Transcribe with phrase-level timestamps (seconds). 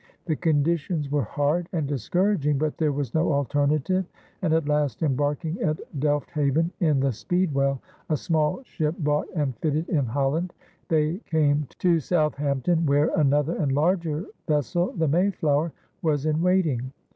[0.25, 4.03] The conditions were hard and discouraging, but there was no alternative;
[4.41, 9.87] and at last, embarking at Delfthaven in the Speedwell, a small ship bought and fitted
[9.89, 10.55] in Holland,
[10.87, 15.71] they came to Southampton, where another and larger vessel, the Mayflower,
[16.01, 16.91] was in waiting.